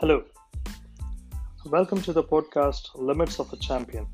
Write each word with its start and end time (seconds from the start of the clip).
Hello. 0.00 0.22
Welcome 1.66 2.00
to 2.02 2.12
the 2.12 2.22
podcast 2.22 2.90
Limits 2.94 3.40
of 3.40 3.52
a 3.52 3.56
Champion. 3.56 4.06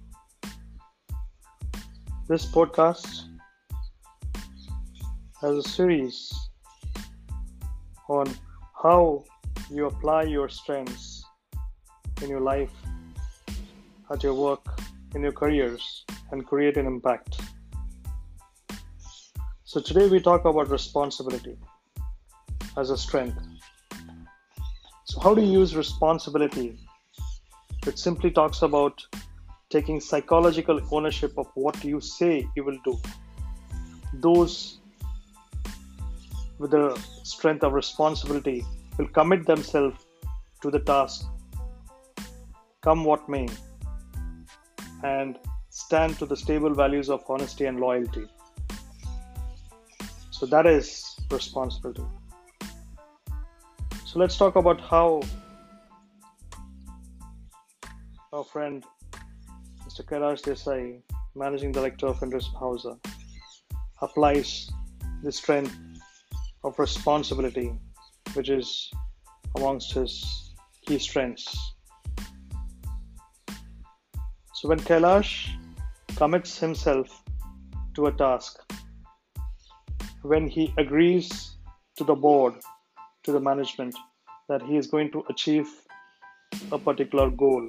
This 2.27 2.46
podcast 2.46 3.25
has 5.43 5.57
a 5.59 5.62
series 5.62 6.32
on 8.09 8.34
how 8.82 9.25
you 9.70 9.84
apply 9.84 10.23
your 10.23 10.48
strengths 10.48 11.23
in 12.23 12.30
your 12.30 12.41
life, 12.41 12.73
at 14.11 14.23
your 14.23 14.32
work, 14.32 14.64
in 15.14 15.21
your 15.21 15.32
careers, 15.32 16.07
and 16.30 16.46
create 16.46 16.79
an 16.79 16.87
impact. 16.87 17.39
So, 19.64 19.82
today 19.82 20.08
we 20.08 20.18
talk 20.18 20.46
about 20.46 20.71
responsibility 20.71 21.58
as 22.79 22.89
a 22.89 22.96
strength. 22.96 23.54
How 25.23 25.35
do 25.35 25.43
you 25.43 25.61
use 25.61 25.77
responsibility? 25.77 26.79
It 27.86 27.99
simply 27.99 28.31
talks 28.31 28.63
about 28.63 29.07
taking 29.71 30.00
psychological 30.00 30.81
ownership 30.91 31.32
of 31.36 31.49
what 31.55 31.82
you 31.85 32.00
say 32.00 32.47
you 32.56 32.64
will 32.64 32.78
do. 32.84 32.98
Those 34.14 34.78
with 36.58 36.70
the 36.70 37.00
strength 37.22 37.64
of 37.64 37.72
responsibility 37.72 38.64
will 38.98 39.08
commit 39.08 39.47
themselves 39.47 39.98
to 40.62 40.70
the 40.70 40.81
task, 40.81 41.27
come 42.81 43.05
what 43.05 43.28
may, 43.28 43.48
and 45.03 45.39
stand 45.70 46.19
to 46.19 46.27
the 46.27 46.36
stable 46.36 46.72
values 46.72 47.11
of 47.11 47.25
honesty 47.28 47.67
and 47.67 47.81
loyalty. 47.81 48.27
So, 50.31 50.47
that 50.47 50.67
is 50.67 51.17
responsibility. 51.31 52.05
So 54.14 54.20
let's 54.20 54.36
talk 54.36 54.54
about 54.54 54.80
how 54.80 55.22
our 58.32 58.44
friend 58.44 58.84
Mr. 59.84 60.04
Kailash 60.08 60.42
Desai, 60.42 61.02
Managing 61.34 61.72
Director 61.72 62.06
of 62.06 62.22
Indus 62.22 62.46
Hauser, 62.56 62.94
applies 64.02 64.70
the 65.24 65.32
strength 65.32 65.76
of 66.62 66.78
responsibility, 66.78 67.72
which 68.34 68.50
is 68.50 68.88
amongst 69.56 69.94
his 69.94 70.54
key 70.86 71.00
strengths. 71.00 71.74
So 74.52 74.68
when 74.68 74.78
Kailash 74.78 75.48
commits 76.14 76.56
himself 76.56 77.20
to 77.94 78.06
a 78.06 78.12
task, 78.12 78.62
when 80.22 80.46
he 80.46 80.72
agrees 80.78 81.56
to 81.96 82.04
the 82.04 82.14
board 82.14 82.54
to 83.25 83.33
the 83.33 83.41
management 83.41 83.97
that 84.48 84.62
he 84.62 84.77
is 84.77 84.86
going 84.86 85.11
to 85.12 85.25
achieve 85.28 85.69
a 86.70 86.78
particular 86.78 87.31
goal 87.31 87.69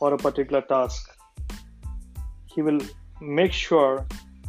or 0.00 0.14
a 0.14 0.16
particular 0.16 0.62
task, 0.62 1.10
he 2.46 2.62
will 2.62 2.80
make 3.20 3.52
sure 3.52 4.06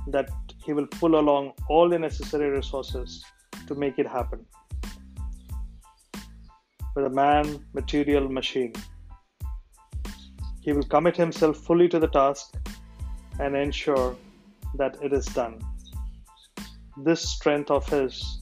that 0.07 0.29
he 0.63 0.73
will 0.73 0.87
pull 0.87 1.19
along 1.19 1.51
all 1.69 1.89
the 1.89 1.99
necessary 1.99 2.49
resources 2.49 3.23
to 3.67 3.75
make 3.75 3.99
it 3.99 4.07
happen. 4.07 4.45
With 6.95 7.05
a 7.05 7.09
man, 7.09 7.65
material, 7.73 8.29
machine. 8.29 8.73
He 10.61 10.73
will 10.73 10.83
commit 10.83 11.17
himself 11.17 11.57
fully 11.57 11.87
to 11.89 11.99
the 11.99 12.07
task 12.07 12.55
and 13.39 13.55
ensure 13.55 14.15
that 14.75 14.97
it 15.01 15.13
is 15.13 15.25
done. 15.25 15.59
This 16.97 17.21
strength 17.27 17.71
of 17.71 17.87
his 17.87 18.40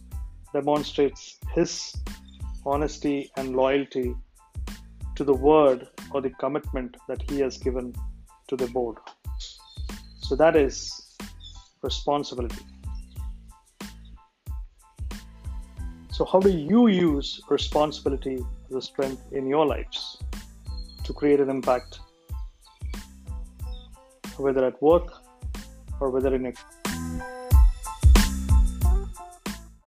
demonstrates 0.54 1.38
his 1.54 1.96
honesty 2.66 3.32
and 3.38 3.56
loyalty 3.56 4.16
to 5.16 5.24
the 5.24 5.34
word 5.34 5.88
or 6.12 6.22
the 6.22 6.30
commitment 6.32 6.98
that 7.08 7.22
he 7.30 7.40
has 7.40 7.58
given 7.58 7.94
to 8.48 8.56
the 8.56 8.68
board. 8.68 8.98
So 10.22 10.36
that 10.36 10.56
is 10.56 11.18
responsibility. 11.82 12.66
So, 16.12 16.26
how 16.26 16.40
do 16.40 16.50
you 16.50 16.88
use 16.88 17.40
responsibility 17.50 18.40
as 18.70 18.76
a 18.76 18.82
strength 18.82 19.32
in 19.32 19.48
your 19.48 19.66
lives 19.66 20.18
to 21.06 21.14
create 21.14 21.40
an 21.40 21.50
impact, 21.50 22.02
whether 24.38 24.66
at 24.66 24.82
work 24.82 25.14
or 26.02 26.10
whether 26.10 26.36
in 26.36 26.48
a 26.48 26.54